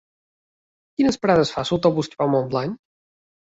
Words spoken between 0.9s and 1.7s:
Quines parades fa